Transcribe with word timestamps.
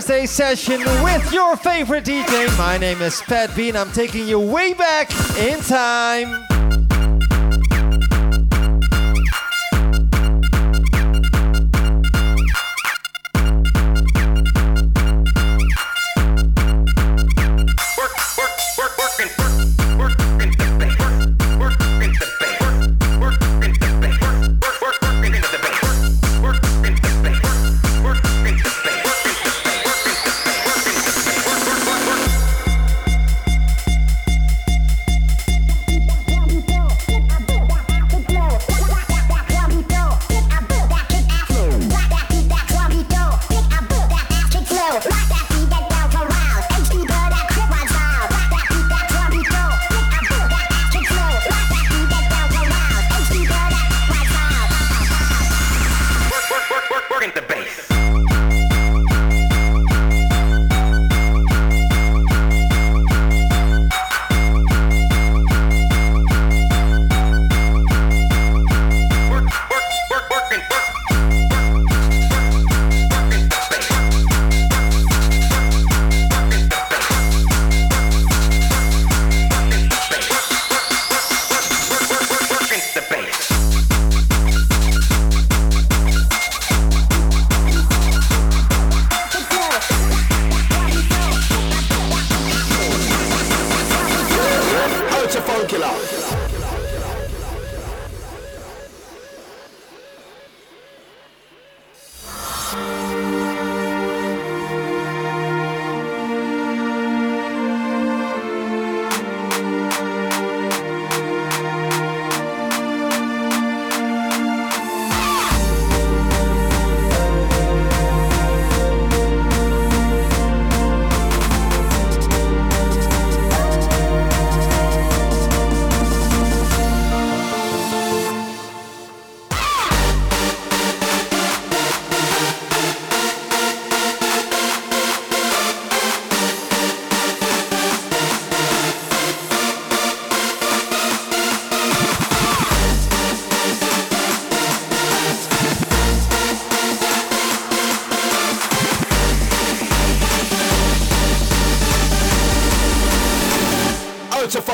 Thursday 0.00 0.24
session 0.24 0.80
with 1.04 1.30
your 1.30 1.56
favorite 1.56 2.06
DJ. 2.06 2.56
My 2.56 2.78
name 2.78 3.02
is 3.02 3.20
Pat 3.20 3.54
Bean. 3.54 3.76
I'm 3.76 3.92
taking 3.92 4.26
you 4.26 4.40
way 4.40 4.72
back 4.72 5.10
in 5.36 5.60
time. 5.60 6.49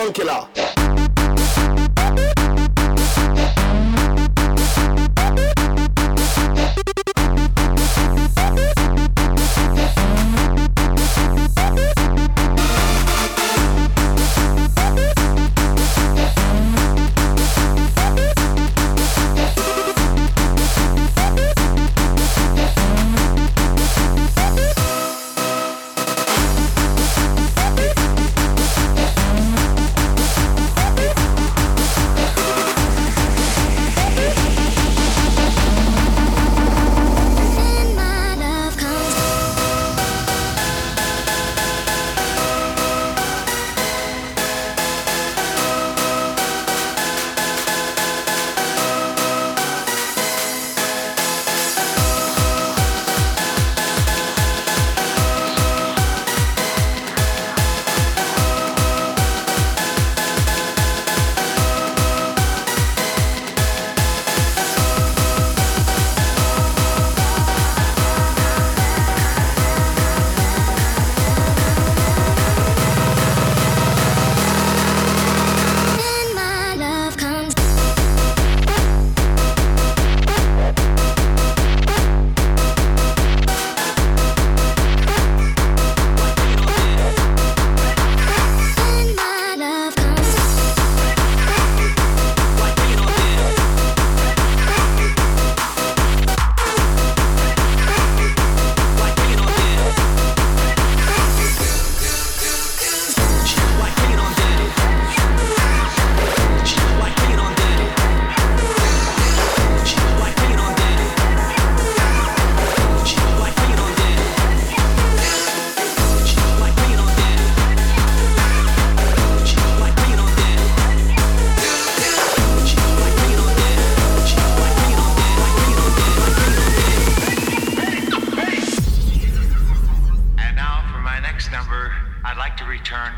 anche 0.06 0.25
là. 0.25 0.46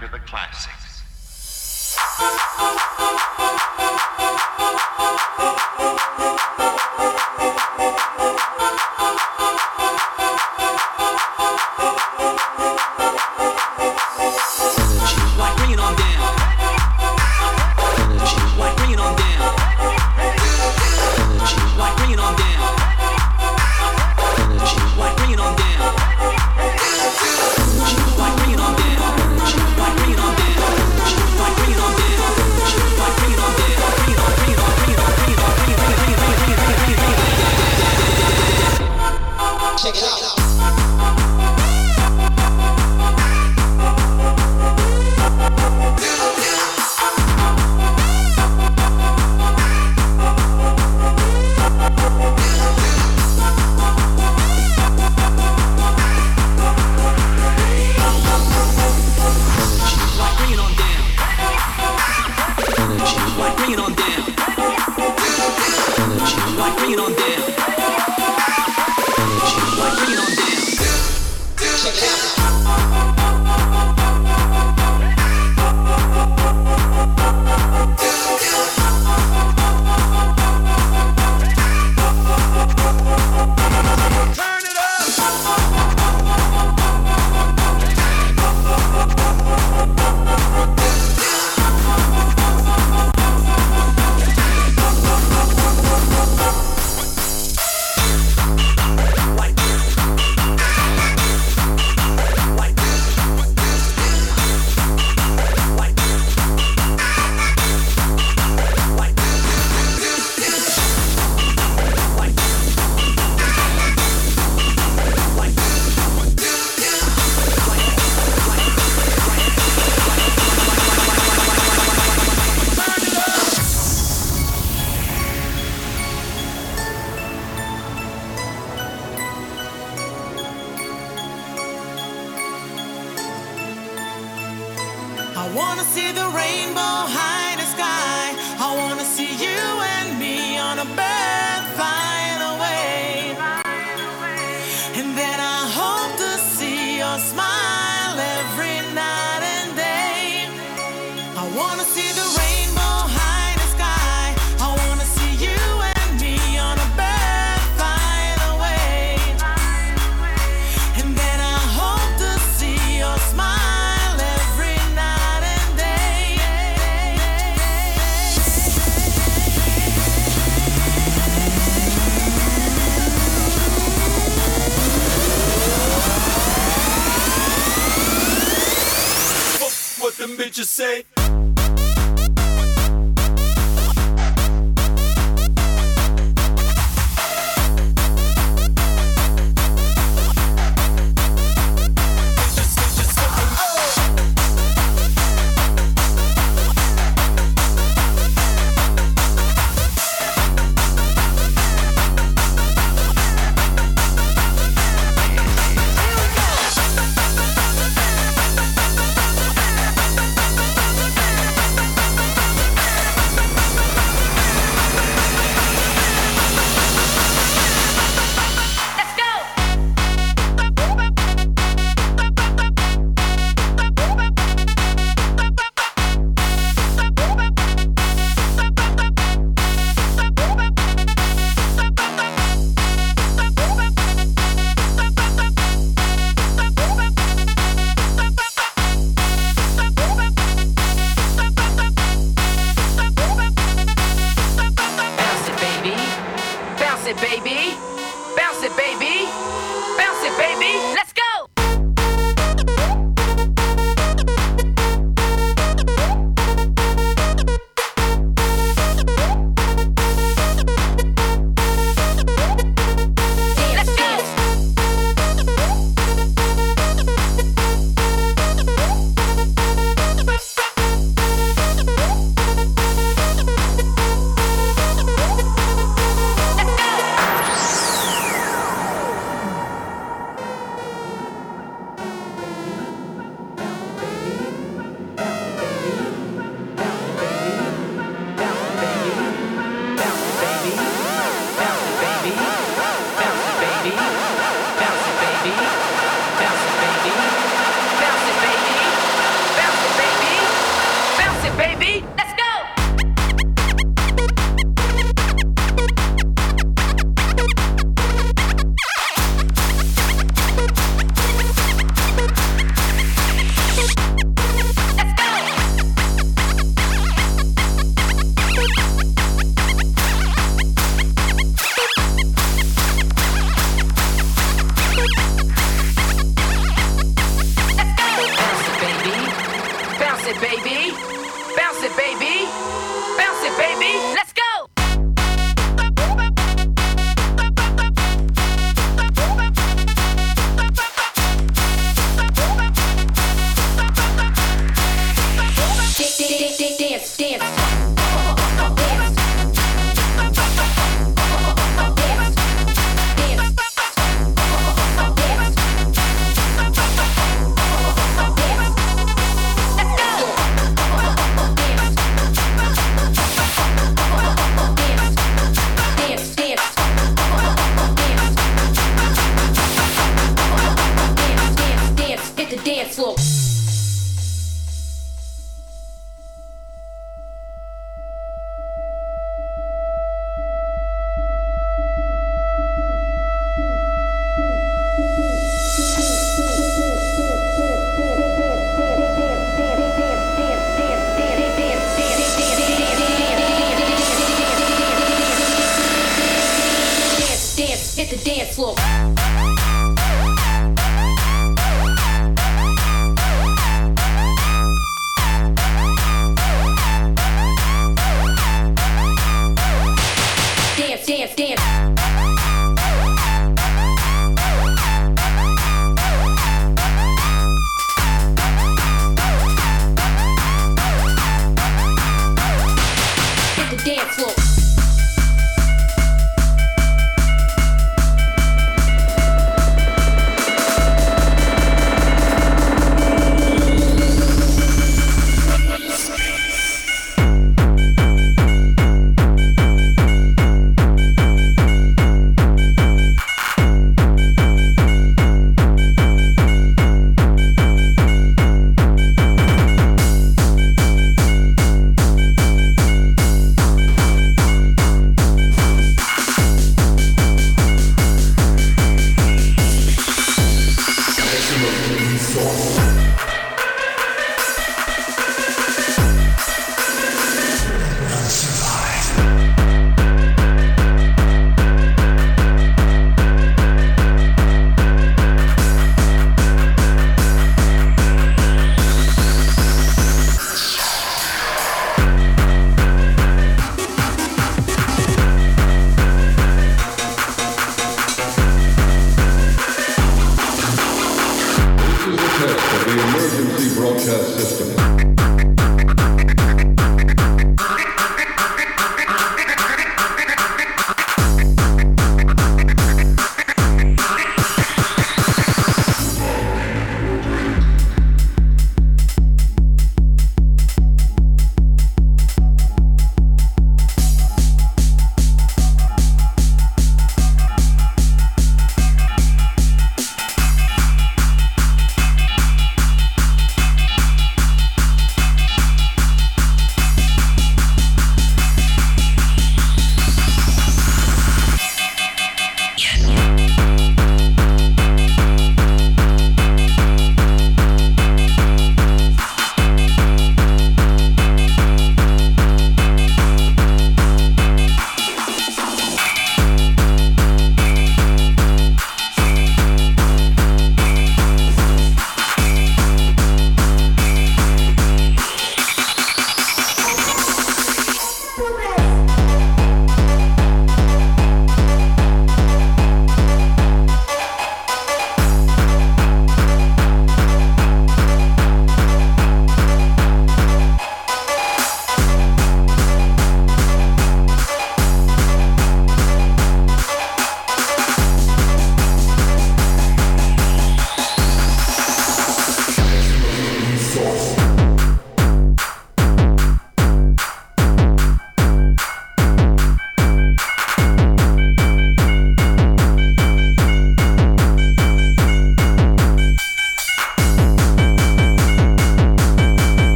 to 0.00 0.08
the 0.08 0.18
classic. 0.18 0.75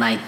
like 0.00 0.20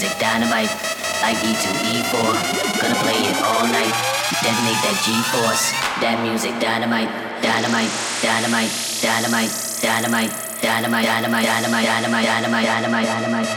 music 0.00 0.18
dynamite, 0.18 0.72
like 1.20 1.36
E2E4. 1.44 2.32
Gonna 2.80 2.94
play 3.04 3.20
it 3.20 3.36
all 3.44 3.68
night, 3.68 3.92
detonate 4.40 4.80
that 4.80 4.96
G-force. 5.04 5.76
That 6.00 6.16
music 6.22 6.56
dynamite, 6.56 7.12
dynamite, 7.44 7.92
dynamite, 8.24 8.72
dynamite, 9.04 9.52
dynamite, 9.84 10.32
dynamite, 10.62 11.04
dynamite, 11.04 11.04
dynamite, 11.04 11.44
dynamite, 11.44 11.84
dynamite, 11.84 12.24
dynamite, 12.24 12.64
dynamite, 12.64 13.04
dynamite. 13.04 13.48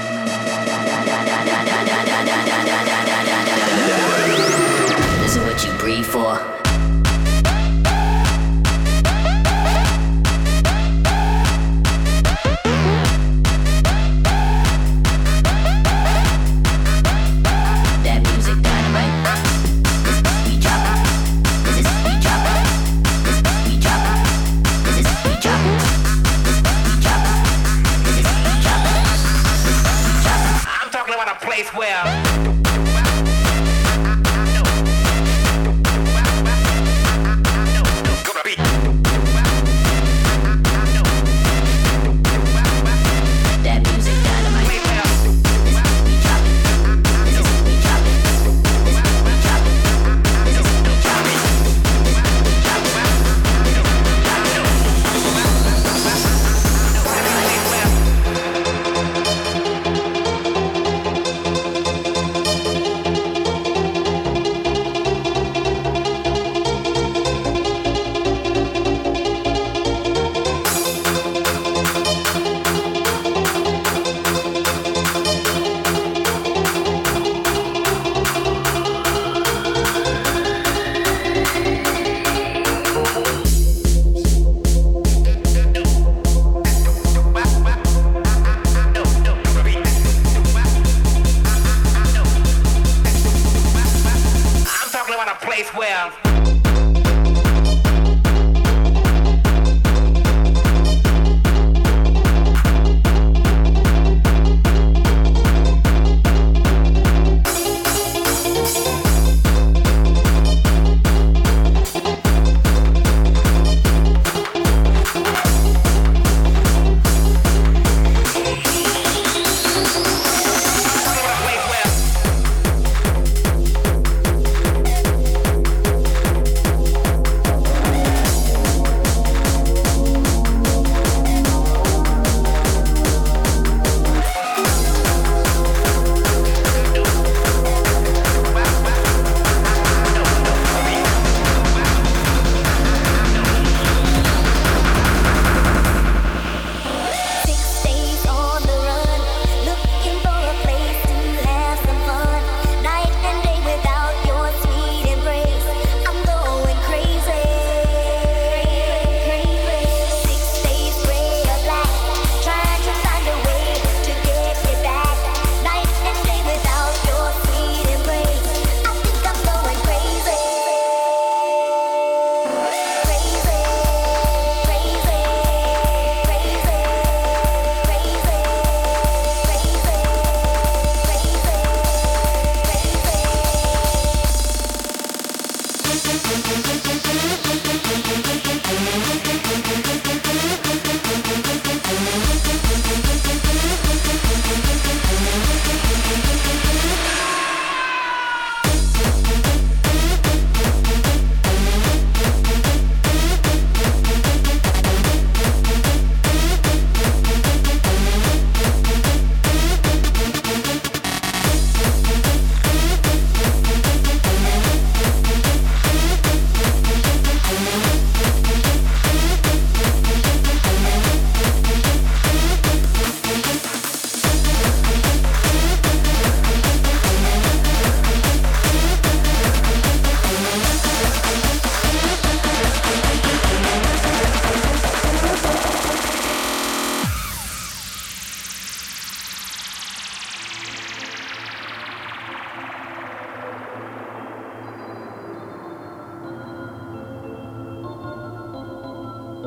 This 5.23 5.36
is 5.38 5.43
what 5.47 5.63
you 5.63 5.71
breathe 5.79 6.06
for. 6.06 6.62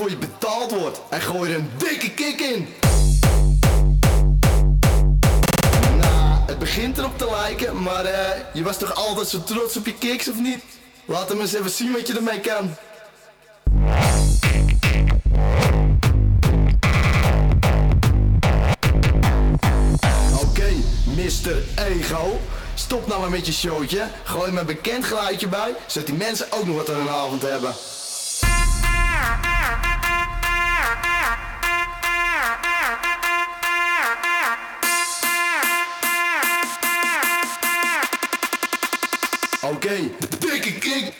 Waarvoor 0.00 0.18
je 0.20 0.26
betaald 0.26 0.70
wordt. 0.70 1.00
En 1.08 1.20
gooi 1.20 1.52
er 1.52 1.58
een 1.58 1.70
dikke 1.76 2.10
kick 2.10 2.40
in. 2.40 2.68
Nou, 5.98 6.38
het 6.46 6.58
begint 6.58 6.98
erop 6.98 7.18
te 7.18 7.30
lijken, 7.30 7.82
maar 7.82 8.04
eh, 8.04 8.40
je 8.52 8.62
was 8.62 8.78
toch 8.78 8.94
altijd 8.94 9.28
zo 9.28 9.42
trots 9.42 9.76
op 9.76 9.86
je 9.86 9.94
kicks, 9.94 10.28
of 10.28 10.40
niet? 10.40 10.62
Laat 11.04 11.28
hem 11.28 11.40
eens 11.40 11.52
even 11.52 11.70
zien 11.70 11.92
wat 11.92 12.06
je 12.06 12.14
ermee 12.14 12.40
kan. 12.40 12.76
Oké, 20.42 20.72
Mr. 21.04 21.84
Ego. 21.86 22.40
Stop 22.74 23.06
nou 23.06 23.20
maar 23.20 23.30
met 23.30 23.46
je 23.46 23.52
showtje. 23.52 24.06
Gooi 24.24 24.52
me 24.52 24.60
een 24.60 24.66
bekend 24.66 25.04
geluidje 25.04 25.48
bij, 25.48 25.74
zodat 25.86 26.08
die 26.08 26.16
mensen 26.16 26.46
ook 26.50 26.66
nog 26.66 26.76
wat 26.76 26.90
aan 26.90 26.96
hun 26.96 27.08
avond 27.08 27.42
hebben. 27.42 27.74
quem? 39.80 40.10
Take 40.40 40.68
a. 40.68 41.19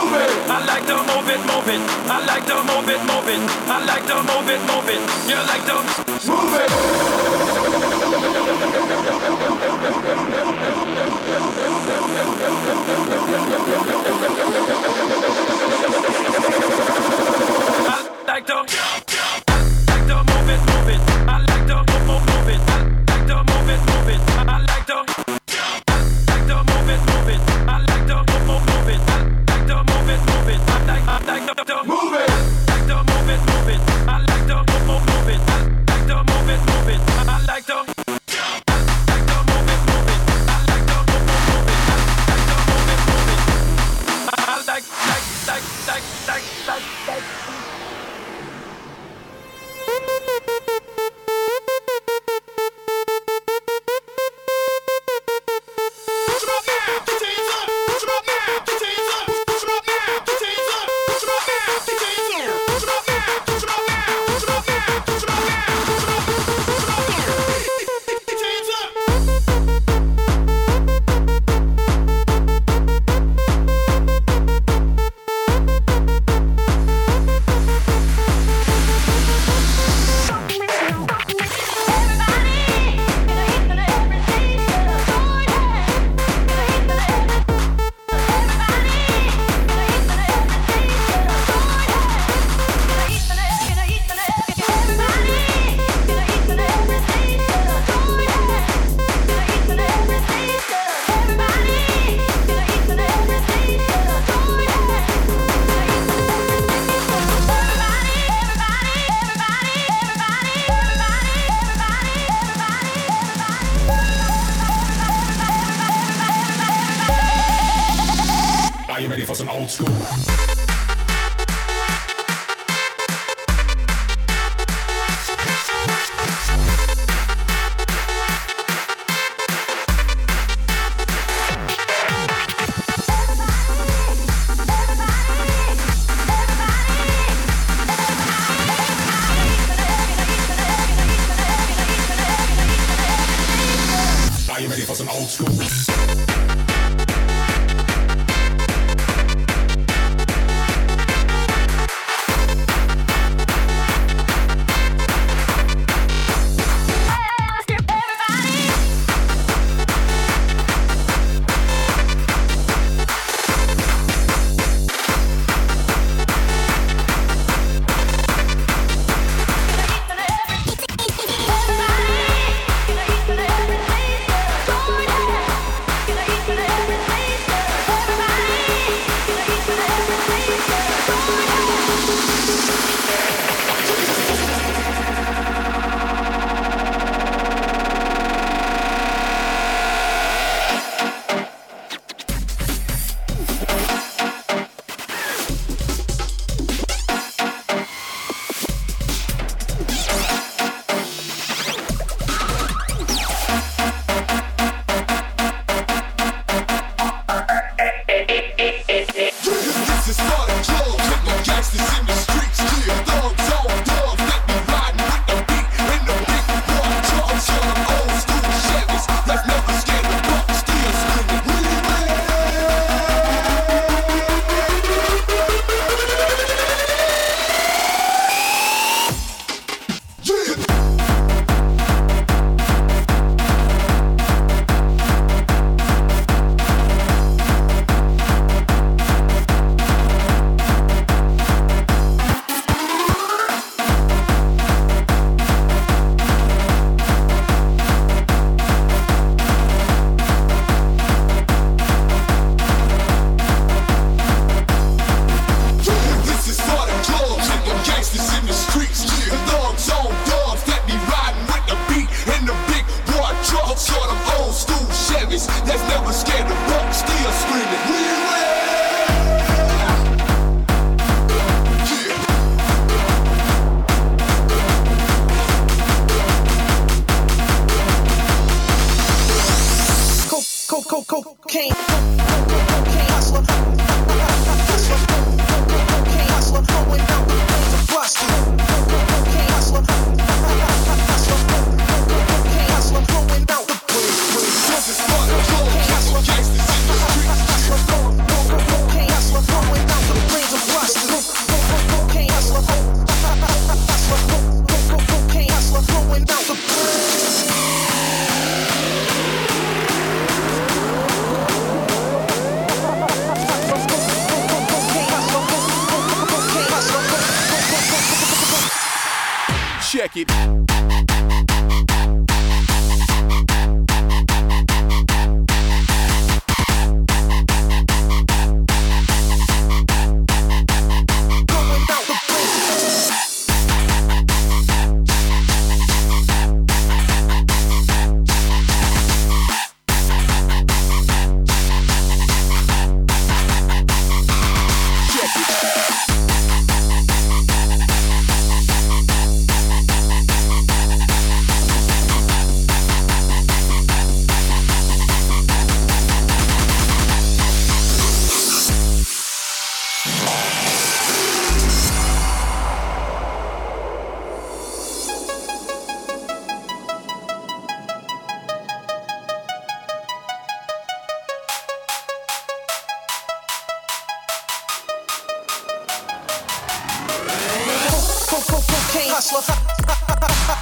Cocaine. 379.01 379.13
Hustler, 379.15 379.41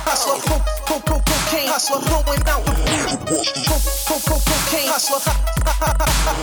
hustler, 0.05 0.39
co- 0.47 0.61
co- 0.87 0.99
co- 1.01 1.21
cocaine. 1.25 1.67
Hustler, 1.67 1.99
rolling 2.09 2.47
out 2.47 2.65
the 2.65 2.73
co- 3.67 3.81
co- 4.07 4.19
co- 4.27 4.39
cocaine. 4.39 4.87
Hustler, 4.87 5.19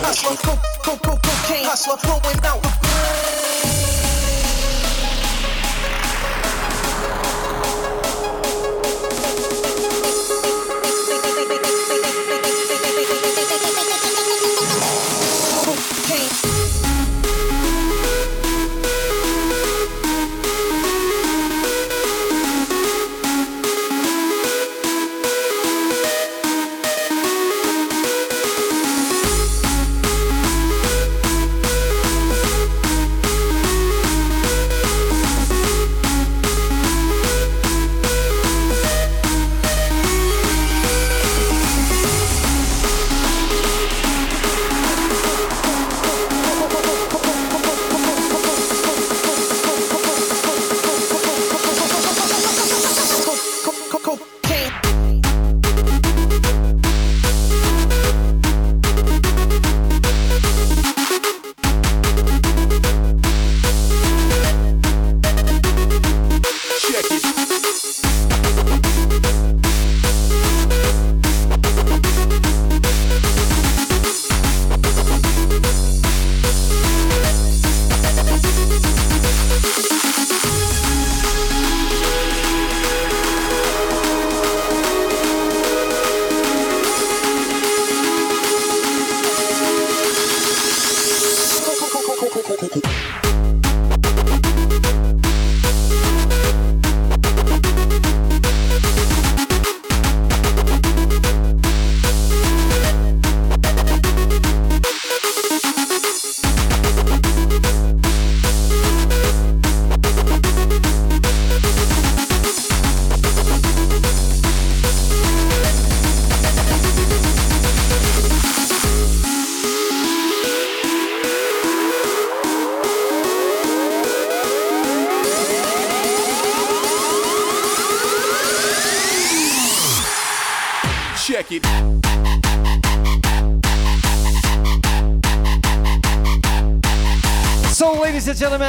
hustler, 0.05 0.37
co- 0.37 0.59
co- 0.85 0.97
co- 0.99 1.17
cocaine. 1.17 1.65
Hustler, 1.65 1.97
rolling 2.05 2.45
out 2.45 2.63
the 2.63 3.76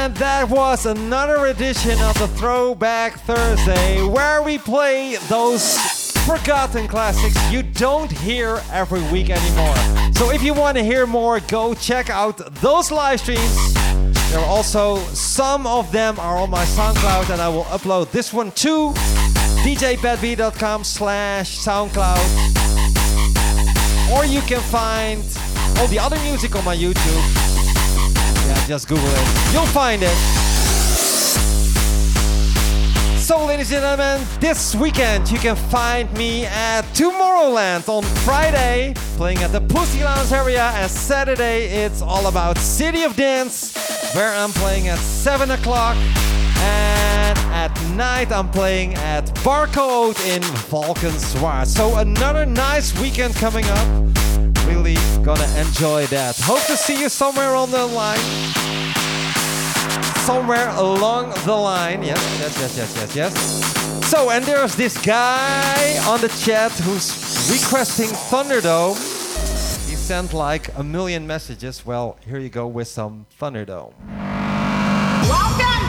and 0.08 0.16
that 0.16 0.48
was 0.48 0.86
another 0.86 1.46
edition 1.46 2.00
of 2.00 2.18
the 2.18 2.28
Throwback 2.28 3.20
Thursday 3.20 4.02
where 4.02 4.42
we 4.42 4.56
play 4.56 5.16
those 5.28 5.76
forgotten 6.24 6.88
classics 6.88 7.36
you 7.52 7.62
don't 7.62 8.10
hear 8.10 8.62
every 8.72 9.02
week 9.12 9.28
anymore. 9.28 9.76
So, 10.14 10.30
if 10.30 10.42
you 10.42 10.54
want 10.54 10.78
to 10.78 10.82
hear 10.82 11.06
more, 11.06 11.40
go 11.40 11.74
check 11.74 12.08
out 12.08 12.38
those 12.62 12.90
live 12.90 13.20
streams. 13.20 13.74
There 14.30 14.40
are 14.40 14.46
also 14.46 14.96
some 15.12 15.66
of 15.66 15.92
them 15.92 16.18
are 16.18 16.38
on 16.38 16.48
my 16.48 16.64
SoundCloud, 16.64 17.30
and 17.30 17.42
I 17.42 17.48
will 17.50 17.64
upload 17.64 18.10
this 18.10 18.32
one 18.32 18.50
to 18.52 18.92
djpatv.com 19.62 20.84
slash 20.84 21.58
SoundCloud. 21.58 22.24
Or 24.12 24.24
you 24.24 24.40
can 24.40 24.60
find 24.60 25.22
all 25.78 25.86
the 25.88 25.98
other 25.98 26.18
music 26.20 26.56
on 26.56 26.64
my 26.64 26.76
YouTube. 26.76 27.47
Just 28.68 28.86
Google 28.86 29.06
it. 29.08 29.54
You'll 29.54 29.64
find 29.64 30.02
it. 30.02 30.14
So, 33.18 33.46
ladies 33.46 33.72
and 33.72 33.80
gentlemen, 33.80 34.26
this 34.40 34.74
weekend 34.74 35.30
you 35.30 35.38
can 35.38 35.56
find 35.56 36.12
me 36.18 36.44
at 36.44 36.82
Tomorrowland 36.92 37.88
on 37.88 38.02
Friday, 38.26 38.92
playing 39.16 39.38
at 39.38 39.52
the 39.52 39.62
Pussy 39.62 40.04
Lounge 40.04 40.32
area, 40.32 40.64
and 40.74 40.90
Saturday 40.90 41.68
it's 41.82 42.02
all 42.02 42.26
about 42.26 42.58
City 42.58 43.04
of 43.04 43.16
Dance, 43.16 43.74
where 44.14 44.34
I'm 44.34 44.50
playing 44.50 44.88
at 44.88 44.98
7 44.98 45.50
o'clock. 45.50 45.96
And 46.60 47.38
at 47.54 47.74
night 47.96 48.30
I'm 48.30 48.50
playing 48.50 48.96
at 48.96 49.24
Barcode 49.36 50.20
in 50.26 50.42
Valkenswaard. 50.42 51.68
So, 51.68 51.96
another 51.96 52.44
nice 52.44 52.92
weekend 53.00 53.34
coming 53.34 53.64
up 53.64 54.27
gonna 55.28 55.60
enjoy 55.60 56.06
that. 56.06 56.34
Hope 56.40 56.64
to 56.68 56.74
see 56.74 56.98
you 56.98 57.10
somewhere 57.10 57.54
on 57.54 57.70
the 57.70 57.84
line. 57.84 58.18
Somewhere 60.24 60.70
along 60.70 61.34
the 61.44 61.52
line. 61.52 62.02
Yes, 62.02 62.18
yes, 62.40 62.58
yes, 62.58 62.76
yes, 62.78 62.96
yes, 62.96 63.14
yes. 63.14 64.08
So, 64.08 64.30
and 64.30 64.42
there's 64.46 64.74
this 64.74 64.96
guy 65.04 65.98
on 66.06 66.22
the 66.22 66.28
chat 66.28 66.72
who's 66.80 67.12
requesting 67.52 68.08
Thunderdome. 68.30 68.96
He 69.86 69.96
sent 69.96 70.32
like 70.32 70.74
a 70.78 70.82
million 70.82 71.26
messages. 71.26 71.84
Well, 71.84 72.16
here 72.26 72.38
you 72.38 72.48
go 72.48 72.66
with 72.66 72.88
some 72.88 73.26
Thunderdome. 73.38 73.92
Welcome 75.28 75.84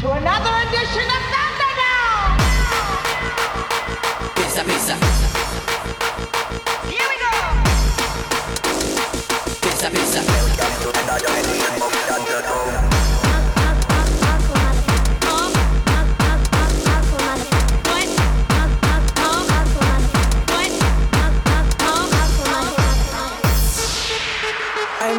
to 0.00 0.10
another 0.10 0.54
edition 0.66 1.06
of 1.16 1.22
Thunderdome. 1.34 2.34
Pizza, 4.34 4.64
pizza. 4.64 5.29
I'm 9.82 9.94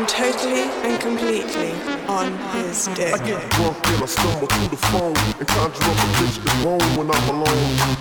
totally 0.05 0.70
and 0.84 1.01
completely 1.01 1.72
on 2.07 2.38
his 2.53 2.86
dick. 2.93 3.16
I 3.16 3.18
stumble 4.05 4.45
through 4.45 4.68
the 4.68 4.78
phone 4.78 5.18
and 5.39 5.47
conjure 5.47 5.86
up 5.86 5.89
a 5.89 5.93
bitch 6.22 6.38
wrong 6.64 6.97
when 6.97 7.09
I'm 7.09 7.30
alone. 7.30 8.01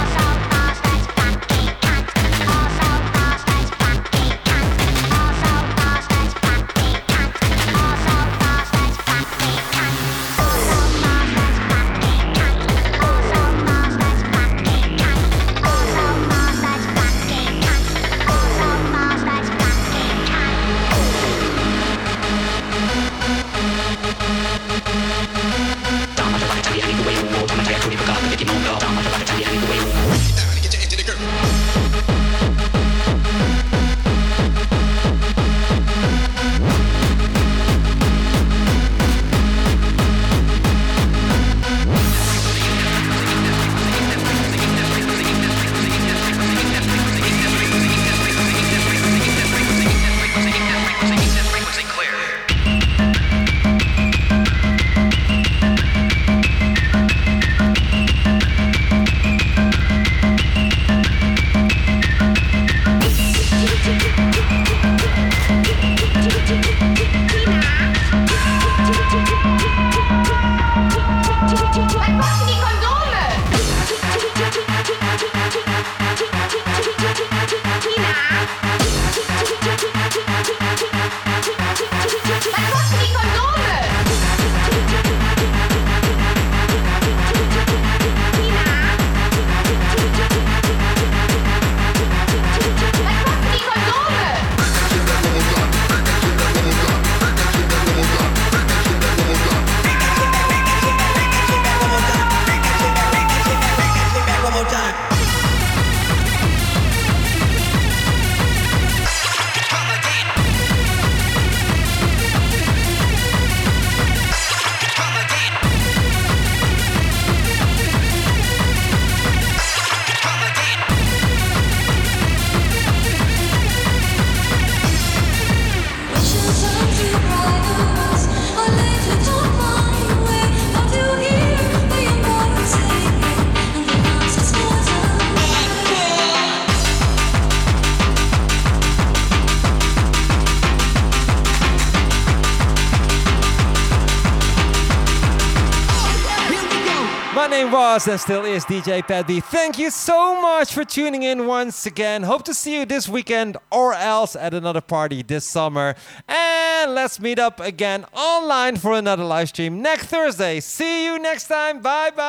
was 148.05 148.07
and 148.07 148.19
still 148.19 148.45
is 148.45 148.65
DJ 148.65 149.05
Pat 149.05 149.27
B. 149.27 149.39
Thank 149.39 149.77
you 149.77 149.91
so 149.91 150.41
much 150.41 150.73
for 150.73 150.83
tuning 150.83 151.21
in 151.23 151.45
once 151.45 151.85
again. 151.85 152.23
Hope 152.23 152.43
to 152.45 152.53
see 152.53 152.79
you 152.79 152.85
this 152.85 153.07
weekend 153.07 153.57
or 153.71 153.93
else 153.93 154.35
at 154.35 154.53
another 154.55 154.81
party 154.81 155.21
this 155.21 155.47
summer. 155.47 155.95
And 156.27 156.95
let's 156.95 157.19
meet 157.19 157.37
up 157.37 157.59
again 157.59 158.05
online 158.13 158.77
for 158.77 158.93
another 158.93 159.23
live 159.23 159.49
stream 159.49 159.81
next 159.83 160.07
Thursday. 160.07 160.61
See 160.61 161.05
you 161.05 161.19
next 161.19 161.47
time. 161.47 161.81
Bye 161.81 162.11
bye. 162.11 162.21